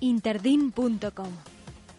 Interdin.com. 0.00 1.28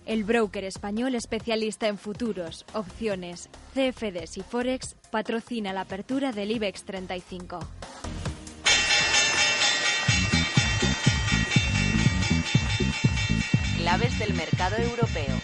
El 0.05 0.23
broker 0.23 0.63
español 0.63 1.15
especialista 1.15 1.87
en 1.87 1.97
futuros, 1.97 2.65
opciones, 2.73 3.49
CFDs 3.73 4.37
y 4.37 4.41
Forex 4.41 4.95
patrocina 5.11 5.73
la 5.73 5.81
apertura 5.81 6.31
del 6.31 6.51
IBEX 6.51 6.83
35. 6.83 7.59
Claves 13.77 14.19
del 14.19 14.33
mercado 14.33 14.77
europeo. 14.77 15.35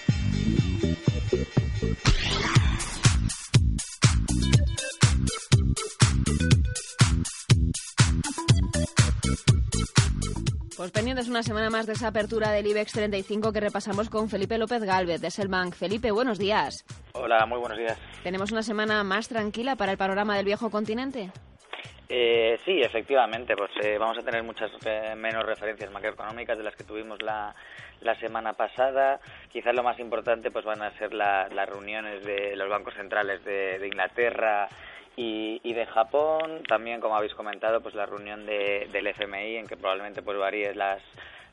Pues 10.86 10.94
pendientes 10.94 11.28
una 11.30 11.42
semana 11.42 11.72
más 11.72 11.88
de 11.88 11.94
esa 11.94 12.10
apertura 12.10 12.52
del 12.52 12.68
IBEX 12.68 12.92
35 12.92 13.52
que 13.52 13.60
repasamos 13.60 14.08
con 14.08 14.30
Felipe 14.30 14.60
López 14.60 14.84
Galvez 14.84 15.20
de 15.20 15.32
Selbank. 15.32 15.74
Felipe, 15.74 16.12
buenos 16.12 16.38
días. 16.38 16.86
Hola, 17.14 17.44
muy 17.48 17.58
buenos 17.58 17.80
días. 17.80 18.00
¿Tenemos 18.22 18.52
una 18.52 18.62
semana 18.62 19.04
más 19.04 19.28
tranquila 19.28 19.78
para 19.78 19.94
el 19.94 19.98
panorama 19.98 20.38
del 20.38 20.46
viejo 20.46 20.70
continente? 20.70 21.32
Eh, 22.08 22.60
sí, 22.64 22.82
efectivamente, 22.82 23.56
pues 23.58 23.72
eh, 23.82 23.98
vamos 23.98 24.20
a 24.20 24.22
tener 24.22 24.44
muchas 24.44 24.70
eh, 24.86 25.16
menos 25.18 25.44
referencias 25.44 25.92
macroeconómicas 25.92 26.56
de 26.56 26.64
las 26.64 26.76
que 26.76 26.84
tuvimos 26.84 27.20
la, 27.24 27.56
la 28.02 28.14
semana 28.20 28.54
pasada. 28.54 29.20
Quizás 29.52 29.74
lo 29.74 29.82
más 29.82 29.98
importante 29.98 30.52
pues 30.52 30.66
van 30.66 30.84
a 30.84 30.96
ser 31.00 31.16
las 31.16 31.68
reuniones 31.68 32.24
de 32.24 32.56
los 32.56 32.70
bancos 32.70 32.94
centrales 32.94 33.44
de, 33.44 33.80
de 33.80 33.88
Inglaterra 33.88 34.70
y, 35.16 35.62
y, 35.64 35.74
de 35.74 35.86
Japón, 35.86 36.64
también 36.68 37.00
como 37.00 37.16
habéis 37.16 37.34
comentado, 37.34 37.82
pues 37.82 37.96
la 37.96 38.06
reunión 38.06 38.46
de, 38.46 38.88
del 38.92 39.08
FMI 39.08 39.58
en 39.58 39.68
que 39.68 39.78
probablemente 39.78 40.22
pues 40.22 40.38
varíe 40.38 40.76
las, 40.76 41.02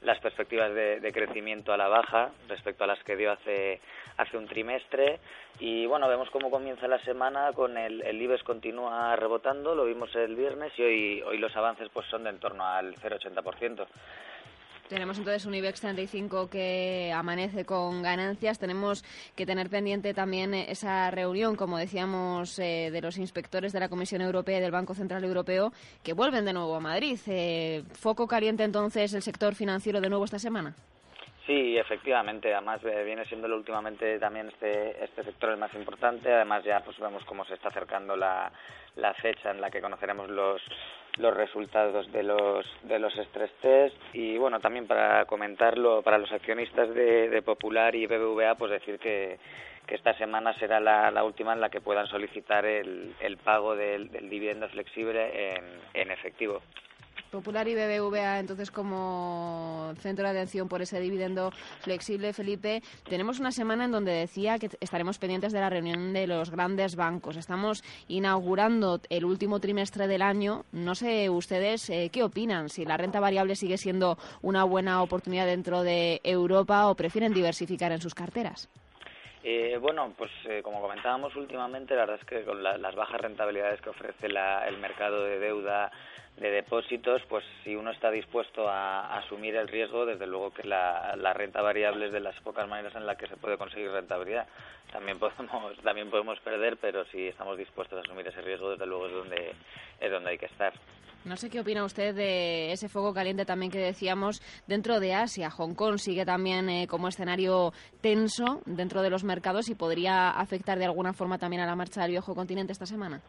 las 0.03 0.19
perspectivas 0.19 0.75
de, 0.75 1.01
de, 1.01 1.13
crecimiento 1.13 1.73
a 1.73 1.77
la 1.77 1.89
baja 1.89 2.31
respecto 2.49 2.85
a 2.85 2.87
las 2.89 3.03
que 3.05 3.17
dio 3.17 3.33
hace, 3.33 3.81
hace 4.17 4.37
un 4.37 4.47
trimestre 4.47 5.21
y 5.61 5.87
bueno, 5.87 6.09
vemos 6.09 6.29
cómo 6.31 6.51
comienza 6.51 6.89
la 6.89 6.99
semana 7.05 7.53
con 7.53 7.79
el, 7.79 8.03
el 8.03 8.21
IBEX 8.21 8.43
continúa 8.43 9.15
rebotando, 9.17 9.75
lo 9.75 9.85
vimos 9.85 10.15
el 10.17 10.35
viernes 10.35 10.73
y 10.77 10.83
hoy, 10.83 11.23
hoy 11.23 11.39
los 11.39 11.55
avances 11.57 11.89
pues 11.93 12.07
son 12.07 12.25
de 12.25 12.31
en 12.31 12.39
torno 12.39 12.67
al 12.67 12.95
0,80%. 12.97 13.87
Tenemos 14.93 15.17
entonces 15.17 15.47
un 15.47 15.55
IBEX 15.55 15.81
35 15.81 16.51
que 16.51 17.15
amanece 17.17 17.65
con 17.65 18.03
ganancias. 18.03 18.59
Tenemos 18.59 19.03
que 19.35 19.47
tener 19.47 19.71
pendiente 19.71 20.13
también 20.13 20.53
esa 20.53 21.11
reunión, 21.11 21.57
como 21.57 21.79
decíamos, 21.79 22.59
eh, 22.59 22.91
de 22.93 23.01
los 23.01 23.17
inspectores 23.17 23.73
de 23.73 23.81
la 23.81 23.89
Comisión 23.89 24.21
Europea 24.21 24.59
y 24.59 24.61
del 24.61 24.71
Banco 24.71 24.95
Central 24.95 25.25
Europeo 25.25 25.73
que 26.03 26.13
vuelven 26.13 26.45
de 26.45 26.53
nuevo 26.53 26.77
a 26.77 26.81
Madrid. 26.81 27.19
Eh, 27.27 27.85
¿Foco 27.95 28.29
caliente 28.29 28.65
entonces 28.65 29.15
el 29.15 29.23
sector 29.23 29.55
financiero 29.55 30.03
de 30.03 30.11
nuevo 30.11 30.27
esta 30.27 30.39
semana? 30.39 30.75
Sí, 31.47 31.77
efectivamente. 31.77 32.53
Además 32.55 32.83
viene 32.83 33.25
siendo 33.25 33.49
últimamente 33.55 34.19
también 34.19 34.49
este 34.49 35.05
este 35.05 35.25
sector 35.25 35.51
el 35.51 35.57
más 35.57 35.75
importante. 35.75 36.33
Además 36.33 36.63
ya 36.65 36.81
pues 36.81 36.99
vemos 36.99 37.25
cómo 37.25 37.45
se 37.45 37.55
está 37.55 37.69
acercando 37.69 38.17
la, 38.17 38.51
la 38.97 39.13
fecha 39.15 39.51
en 39.51 39.61
la 39.61 39.71
que 39.71 39.81
conoceremos 39.81 40.31
los 40.31 40.63
los 41.19 41.35
resultados 41.35 42.11
de 42.13 42.23
los 42.23 42.65
de 42.85 42.99
los 42.99 43.15
stress 43.19 43.53
test 43.61 43.97
y 44.15 44.39
bueno 44.39 44.61
también 44.61 44.87
para 44.87 45.27
comentarlo 45.27 46.01
para 46.03 46.17
los 46.17 46.33
accionistas 46.33 46.89
de, 46.95 47.29
de 47.29 47.43
Popular 47.43 47.95
y 47.95 48.07
BBVA 48.07 48.55
pues 48.55 48.71
decir 48.71 48.99
que 48.99 49.39
que 49.87 49.97
esta 49.97 50.15
semana 50.15 50.55
será 50.55 50.79
la, 50.81 51.11
la 51.11 51.25
última 51.25 51.53
en 51.53 51.61
la 51.61 51.69
que 51.69 51.81
puedan 51.81 52.07
solicitar 52.07 52.65
el, 52.65 53.15
el 53.21 53.37
pago 53.37 53.75
del, 53.75 54.11
del 54.11 54.31
dividendo 54.31 54.69
flexible 54.69 55.57
en, 55.57 55.65
en 55.93 56.11
efectivo. 56.13 56.63
Popular 57.33 57.67
y 57.67 57.75
BBVA, 57.75 58.41
entonces, 58.41 58.71
como 58.71 59.95
centro 60.01 60.23
de 60.27 60.33
atención 60.33 60.69
por 60.69 60.83
ese 60.83 61.01
dividendo 61.01 61.51
flexible, 61.81 62.35
Felipe, 62.35 62.83
tenemos 63.09 63.41
una 63.41 63.51
semana 63.53 63.87
en 63.87 63.91
donde 63.91 64.13
decía 64.13 64.59
que 64.59 64.69
estaremos 64.81 65.19
pendientes 65.19 65.55
de 65.55 65.61
la 65.61 65.71
reunión 65.71 66.13
de 66.13 66.27
los 66.27 66.51
grandes 66.51 66.95
bancos. 66.95 67.39
Estamos 67.39 67.83
inaugurando 68.07 69.01
el 69.09 69.25
último 69.25 69.61
trimestre 69.61 70.09
del 70.09 70.21
año. 70.21 70.67
No 70.73 70.95
sé 70.95 71.31
ustedes 71.31 71.89
eh, 71.89 72.11
qué 72.13 72.23
opinan, 72.23 72.69
si 72.69 72.85
la 72.85 72.99
renta 72.99 73.19
variable 73.19 73.57
sigue 73.57 73.79
siendo 73.79 74.19
una 74.43 74.65
buena 74.65 75.03
oportunidad 75.03 75.47
dentro 75.47 75.83
de 75.83 76.21
Europa 76.25 76.87
o 76.89 76.95
prefieren 76.97 77.33
diversificar 77.33 77.93
en 77.93 78.03
sus 78.03 78.15
carteras. 78.15 78.69
Eh, 79.43 79.79
bueno, 79.81 80.13
pues 80.19 80.31
eh, 80.45 80.61
como 80.63 80.83
comentábamos 80.83 81.35
últimamente, 81.35 81.95
la 81.95 82.03
verdad 82.03 82.21
es 82.21 82.27
que 82.27 82.45
con 82.45 82.63
la, 82.63 82.77
las 82.77 82.95
bajas 82.95 83.23
rentabilidades 83.23 83.81
que 83.81 83.89
ofrece 83.89 84.29
la, 84.29 84.69
el 84.69 84.77
mercado 84.77 85.25
de 85.25 85.41
deuda 85.41 85.91
de 86.37 86.51
depósitos, 86.51 87.23
pues 87.29 87.45
si 87.63 87.77
uno 87.77 87.91
está 87.91 88.11
dispuesto 88.11 88.69
a, 88.69 89.17
asumir 89.19 89.55
el 89.55 89.69
riesgo, 89.69 90.07
desde 90.07 90.27
luego 90.27 90.53
que 90.53 90.67
la, 90.67 91.15
la, 91.17 91.33
renta 91.35 91.61
variable 91.61 92.07
es 92.07 92.13
de 92.13 92.21
las 92.21 92.39
pocas 92.41 92.67
maneras 92.69 92.95
en 92.97 93.07
las 93.07 93.17
que 93.17 93.29
se 93.29 93.37
puede 93.37 93.59
conseguir 93.59 93.91
rentabilidad. 93.91 94.47
También 94.91 95.19
podemos, 95.21 95.77
también 95.83 96.11
podemos 96.11 96.41
perder, 96.41 96.79
pero 96.79 97.05
si 97.07 97.29
estamos 97.29 97.59
dispuestos 97.59 97.99
a 97.99 98.03
asumir 98.03 98.27
ese 98.27 98.41
riesgo, 98.41 98.71
desde 98.71 98.87
luego 98.87 99.07
es 99.07 99.13
donde, 99.13 99.53
es 100.01 100.11
donde 100.11 100.31
hay 100.31 100.39
que 100.39 100.47
estar. 100.47 100.73
No 101.25 101.37
sé 101.37 101.51
qué 101.51 101.61
opina 101.61 101.85
usted 101.85 102.15
de 102.17 102.73
ese 102.73 102.89
fuego 102.89 103.15
caliente 103.15 103.45
también 103.45 103.71
que 103.71 103.79
decíamos 103.79 104.43
dentro 104.67 104.99
de 104.99 105.15
Asia. 105.15 105.51
Hong 105.51 105.75
Kong 105.75 105.99
sigue 105.99 106.25
también 106.25 106.69
eh, 106.69 106.89
como 106.89 107.07
escenario 107.07 107.73
tenso 108.01 108.61
dentro 108.67 109.03
de 109.03 109.11
los 109.11 109.23
mercados 109.23 109.69
y 109.69 109.77
podría 109.77 110.31
afectar 110.31 110.79
de 110.79 110.87
alguna 110.87 111.13
forma 111.13 111.39
también 111.39 111.63
a 111.63 111.67
la 111.67 111.77
marcha 111.77 112.03
del 112.03 112.11
viejo 112.11 112.35
continente 112.35 112.73
esta 112.73 112.87
semana. 112.87 113.23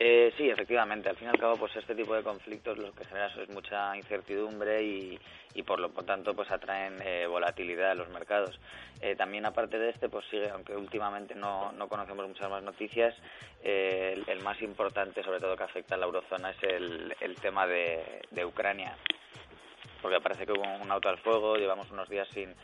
Eh, 0.00 0.32
sí, 0.36 0.48
efectivamente. 0.48 1.08
Al 1.08 1.16
fin 1.16 1.26
y 1.26 1.30
al 1.30 1.38
cabo, 1.38 1.56
pues 1.56 1.74
este 1.74 1.94
tipo 1.94 2.14
de 2.14 2.22
conflictos 2.22 2.78
lo 2.78 2.92
que 2.92 3.04
genera 3.04 3.26
es 3.26 3.48
mucha 3.48 3.96
incertidumbre 3.96 4.82
y, 4.82 5.18
y 5.54 5.62
por 5.64 5.80
lo 5.80 5.88
tanto, 5.90 6.34
pues 6.34 6.50
atraen 6.52 6.98
eh, 7.02 7.26
volatilidad 7.26 7.90
a 7.90 7.94
los 7.96 8.08
mercados. 8.10 8.60
Eh, 9.00 9.16
también 9.16 9.44
aparte 9.44 9.76
de 9.78 9.90
este, 9.90 10.08
pues 10.08 10.24
sigue, 10.30 10.48
aunque 10.50 10.76
últimamente 10.76 11.34
no, 11.34 11.72
no 11.72 11.88
conocemos 11.88 12.28
muchas 12.28 12.48
más 12.48 12.62
noticias, 12.62 13.12
eh, 13.64 14.14
el, 14.14 14.24
el, 14.28 14.42
más 14.44 14.60
importante, 14.62 15.22
sobre 15.24 15.40
todo 15.40 15.56
que 15.56 15.64
afecta 15.64 15.96
a 15.96 15.98
la 15.98 16.06
eurozona, 16.06 16.50
es 16.50 16.62
el, 16.62 17.16
el 17.20 17.34
tema 17.36 17.66
de, 17.66 18.22
de 18.30 18.44
Ucrania. 18.44 18.96
Porque 20.00 20.20
parece 20.20 20.46
que 20.46 20.52
hubo 20.52 20.62
un 20.62 20.92
auto 20.92 21.08
al 21.08 21.18
fuego, 21.18 21.56
llevamos 21.56 21.90
unos 21.90 22.08
días 22.08 22.28
sin 22.28 22.54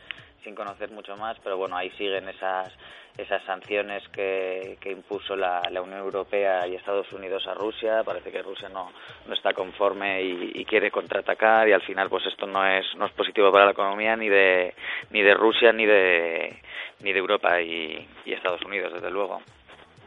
sin 0.45 0.55
conocer 0.55 0.91
mucho 0.91 1.17
más, 1.17 1.37
pero 1.43 1.57
bueno, 1.57 1.75
ahí 1.75 1.89
siguen 1.97 2.29
esas 2.29 2.71
esas 3.17 3.43
sanciones 3.43 4.07
que, 4.09 4.77
que 4.81 4.91
impuso 4.91 5.35
la, 5.35 5.61
la, 5.71 5.81
Unión 5.81 5.99
Europea 5.99 6.67
y 6.67 6.75
Estados 6.75 7.11
Unidos 7.13 7.47
a 7.47 7.53
Rusia. 7.53 8.03
Parece 8.03 8.31
que 8.31 8.41
Rusia 8.41 8.69
no, 8.69 8.91
no 9.27 9.33
está 9.33 9.53
conforme 9.53 10.21
y, 10.23 10.65
quiere 10.65 10.89
contraatacar 10.89 11.69
y 11.69 11.73
al 11.73 11.81
final 11.83 12.09
pues 12.09 12.25
esto 12.25 12.47
no 12.47 12.65
es 12.65 12.85
no 12.97 13.05
es 13.05 13.11
positivo 13.13 13.51
para 13.51 13.65
la 13.65 13.71
economía 13.71 14.15
ni 14.15 14.27
de 14.29 14.73
ni 15.11 15.21
de 15.21 15.35
Rusia 15.35 15.71
ni 15.71 15.85
de 15.85 16.59
ni 17.01 17.13
de 17.13 17.19
Europa 17.19 17.61
y, 17.61 18.07
y 18.25 18.33
Estados 18.33 18.63
Unidos 18.63 18.93
desde 18.93 19.11
luego. 19.11 19.41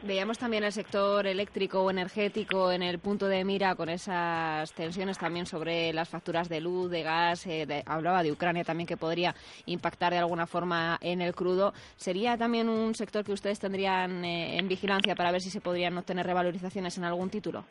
Veíamos 0.02 0.38
también 0.38 0.62
el 0.62 0.70
sector 0.70 1.26
eléctrico 1.26 1.82
o 1.82 1.90
energético 1.90 2.70
en 2.70 2.84
el 2.84 3.00
punto 3.00 3.26
de 3.26 3.44
mira 3.44 3.74
con 3.74 3.88
esas 3.88 4.72
tensiones 4.72 5.18
también 5.18 5.44
sobre 5.44 5.92
las 5.92 6.08
facturas 6.08 6.48
de 6.48 6.60
luz, 6.60 6.88
de 6.88 7.02
gas. 7.02 7.44
Eh, 7.48 7.82
hablaba 7.84 8.22
de 8.22 8.30
Ucrania 8.30 8.62
también 8.62 8.86
que 8.86 8.96
podría 8.96 9.34
impactar 9.66 10.12
de 10.12 10.18
alguna 10.18 10.46
forma 10.46 10.98
en 11.00 11.20
el 11.20 11.34
crudo. 11.34 11.72
¿Sería 11.96 12.38
también 12.38 12.68
un 12.68 12.94
sector 12.94 13.24
que 13.24 13.32
ustedes 13.32 13.58
tendrían 13.58 14.24
eh, 14.24 14.56
en 14.58 14.68
vigilancia 14.68 15.16
para 15.16 15.32
ver 15.32 15.40
si 15.40 15.50
se 15.50 15.60
podrían 15.60 15.98
obtener 15.98 16.24
revalorizaciones 16.26 16.96
en 16.96 17.04
algún 17.04 17.28
título? 17.28 17.64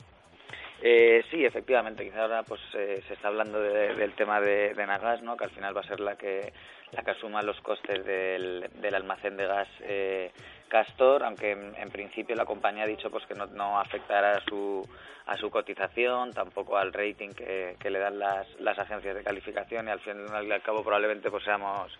Eh, 0.81 1.23
sí, 1.31 1.45
efectivamente. 1.45 2.03
Quizá 2.03 2.23
ahora 2.23 2.43
pues 2.43 2.61
eh, 2.73 3.01
se 3.07 3.13
está 3.13 3.29
hablando 3.29 3.59
de, 3.59 3.95
del 3.95 4.13
tema 4.13 4.41
de, 4.41 4.73
de 4.73 4.85
Nagas, 4.85 5.21
¿no? 5.23 5.37
Que 5.37 5.45
al 5.45 5.51
final 5.51 5.75
va 5.75 5.81
a 5.81 5.87
ser 5.87 6.01
la 6.01 6.17
que 6.17 6.51
la 6.91 7.03
que 7.03 7.11
asuma 7.11 7.41
los 7.41 7.59
costes 7.61 8.05
del, 8.05 8.69
del 8.81 8.95
almacén 8.95 9.35
de 9.35 9.45
gas 9.45 9.67
eh, 9.81 10.31
Castor, 10.67 11.23
aunque 11.23 11.51
en, 11.51 11.89
principio 11.89 12.35
la 12.35 12.45
compañía 12.45 12.83
ha 12.83 12.87
dicho 12.87 13.09
pues 13.09 13.25
que 13.25 13.33
no, 13.33 13.45
no 13.47 13.79
afectará 13.79 14.31
a 14.31 14.41
su 14.41 14.87
a 15.27 15.35
su 15.35 15.49
cotización, 15.49 16.31
tampoco 16.31 16.77
al 16.77 16.93
rating 16.93 17.29
que, 17.33 17.89
le 17.89 17.99
dan 17.99 18.17
las, 18.17 18.47
las 18.61 18.79
agencias 18.79 19.13
de 19.13 19.23
calificación 19.23 19.87
y 19.87 19.91
al 19.91 19.99
fin 19.99 20.25
y 20.25 20.51
al 20.51 20.61
cabo 20.61 20.83
probablemente 20.83 21.29
pues 21.29 21.43
seamos 21.43 21.91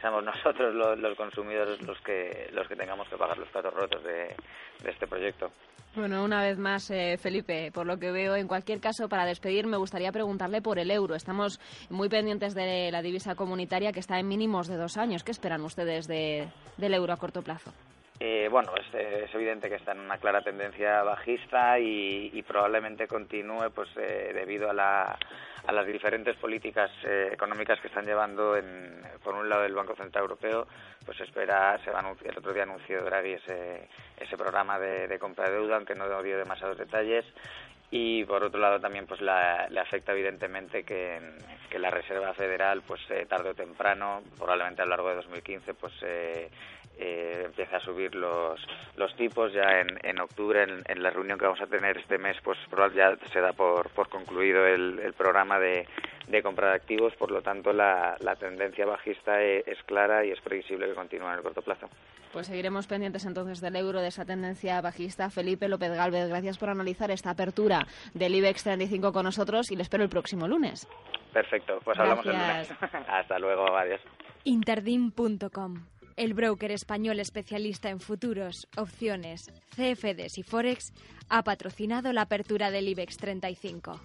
seamos 0.00 0.22
nosotros 0.32 0.72
los, 0.74 0.98
los 0.98 1.16
consumidores 1.16 1.82
los 1.82 2.00
que 2.00 2.48
los 2.52 2.68
que 2.68 2.76
tengamos 2.76 3.08
que 3.08 3.16
pagar 3.16 3.38
los 3.38 3.48
platos 3.48 3.74
rotos 3.74 4.04
de, 4.04 4.34
de 4.82 4.90
este 4.90 5.06
proyecto. 5.06 5.50
Bueno, 5.96 6.22
una 6.22 6.42
vez 6.42 6.58
más, 6.58 6.90
eh, 6.90 7.16
Felipe, 7.16 7.70
por 7.72 7.86
lo 7.86 7.98
que 7.98 8.12
veo, 8.12 8.36
en 8.36 8.46
cualquier 8.46 8.80
caso, 8.80 9.08
para 9.08 9.24
despedir, 9.24 9.66
me 9.66 9.78
gustaría 9.78 10.12
preguntarle 10.12 10.60
por 10.60 10.78
el 10.78 10.90
euro. 10.90 11.14
Estamos 11.14 11.58
muy 11.88 12.10
pendientes 12.10 12.54
de 12.54 12.90
la 12.90 13.00
divisa 13.00 13.34
comunitaria 13.34 13.92
que 13.92 14.00
está 14.00 14.18
en 14.18 14.28
mínimos 14.28 14.68
de 14.68 14.76
dos 14.76 14.98
años. 14.98 15.24
¿Qué 15.24 15.30
esperan 15.30 15.62
ustedes 15.62 16.06
de, 16.06 16.48
del 16.76 16.92
euro 16.92 17.14
a 17.14 17.16
corto 17.16 17.40
plazo? 17.40 17.72
Eh, 18.18 18.48
bueno, 18.50 18.72
es, 18.76 19.34
evidente 19.34 19.68
que 19.68 19.74
está 19.74 19.92
en 19.92 20.00
una 20.00 20.16
clara 20.16 20.40
tendencia 20.40 21.02
bajista 21.02 21.78
y, 21.78 22.42
probablemente 22.46 23.06
continúe 23.06 23.70
pues 23.74 23.90
eh, 23.96 24.30
debido 24.32 24.70
a, 24.70 24.72
la, 24.72 25.18
las 25.70 25.86
diferentes 25.86 26.36
políticas 26.36 26.90
eh, 27.04 27.30
económicas 27.32 27.78
que 27.80 27.88
están 27.88 28.06
llevando 28.06 28.56
en, 28.56 29.02
por 29.22 29.34
un 29.34 29.48
lado 29.48 29.64
el 29.64 29.74
Banco 29.74 29.94
Central 29.96 30.22
Europeo, 30.22 30.66
pues 31.04 31.20
espera, 31.20 31.78
se 31.84 31.90
va 31.90 32.00
a 32.00 32.14
el 32.24 32.38
otro 32.38 32.54
día 32.54 32.62
anunció 32.62 33.04
Draghi 33.04 33.32
ese, 33.32 33.88
ese 34.18 34.36
programa 34.36 34.78
de, 34.78 35.18
compra 35.18 35.50
de 35.50 35.56
deuda, 35.56 35.76
aunque 35.76 35.94
no 35.94 36.22
dio 36.22 36.38
demasiados 36.38 36.78
detalles, 36.78 37.24
y 37.90 38.24
por 38.24 38.42
otro 38.42 38.60
lado 38.60 38.80
también 38.80 39.06
pues 39.06 39.20
le 39.20 39.80
afecta 39.80 40.12
evidentemente 40.12 40.84
que, 40.84 41.20
la 41.78 41.90
Reserva 41.90 42.32
Federal 42.32 42.80
pues 42.86 43.02
eh, 43.10 43.26
tarde 43.28 43.50
o 43.50 43.54
temprano 43.54 44.22
probablemente 44.38 44.80
a 44.80 44.86
lo 44.86 44.90
largo 44.92 45.10
de 45.10 45.16
2015 45.16 45.74
pues 45.74 45.92
eh, 46.00 46.48
eh, 46.98 47.42
empiece 47.46 47.76
a 47.76 47.80
subir 47.80 48.14
los, 48.14 48.60
los 48.96 49.14
tipos 49.16 49.52
ya 49.52 49.80
en, 49.80 49.98
en 50.02 50.20
octubre 50.20 50.62
en, 50.62 51.02
la 51.02 51.10
reunión 51.10 51.38
que 51.38 51.44
vamos 51.44 51.60
a 51.60 51.66
tener 51.66 51.98
este 51.98 52.18
mes 52.18 52.36
pues 52.42 52.58
ya 52.94 53.16
se 53.32 53.40
da 53.40 53.52
por, 53.52 53.90
por 53.90 54.08
concluido 54.08 54.66
el, 54.66 54.98
el 54.98 55.12
programa 55.12 55.58
de, 55.58 55.86
de 56.28 56.42
compra 56.42 56.70
de 56.70 56.76
activos 56.76 57.14
por 57.16 57.30
lo 57.30 57.42
tanto 57.42 57.72
la, 57.72 58.16
la 58.20 58.36
tendencia 58.36 58.86
bajista 58.86 59.42
es, 59.42 59.66
es 59.66 59.82
clara 59.84 60.24
y 60.24 60.30
es 60.30 60.40
previsible 60.40 60.86
que 60.86 60.94
continúe 60.94 61.28
en 61.28 61.34
el 61.34 61.42
corto 61.42 61.62
plazo. 61.62 61.88
Pues 62.32 62.48
seguiremos 62.48 62.86
pendientes 62.86 63.24
entonces 63.24 63.60
del 63.60 63.76
euro, 63.76 64.00
de 64.00 64.08
esa 64.08 64.24
tendencia 64.24 64.80
bajista. 64.80 65.30
Felipe 65.30 65.68
López 65.68 65.90
Galvez, 65.92 66.28
gracias 66.28 66.58
por 66.58 66.68
analizar 66.68 67.10
esta 67.10 67.30
apertura 67.30 67.86
del 68.14 68.34
IBEX 68.34 68.64
35 68.64 69.12
con 69.12 69.24
nosotros 69.24 69.70
y 69.70 69.76
le 69.76 69.82
espero 69.82 70.02
el 70.02 70.10
próximo 70.10 70.46
lunes. 70.46 70.86
Perfecto, 71.32 71.80
pues 71.84 71.98
hablamos 71.98 72.26
el 72.26 72.32
lunes. 72.32 72.70
Hasta 73.08 73.38
luego, 73.38 73.76
adiós. 73.76 74.00
Interdim.com, 74.44 75.86
el 76.16 76.34
broker 76.34 76.70
español 76.70 77.20
especialista 77.20 77.90
en 77.90 78.00
futuros, 78.00 78.68
opciones, 78.76 79.50
CFDs 79.76 80.38
y 80.38 80.42
Forex, 80.42 80.92
ha 81.28 81.44
patrocinado 81.44 82.12
la 82.12 82.22
apertura 82.22 82.70
del 82.70 82.88
IBEX 82.88 83.16
35. 83.18 84.00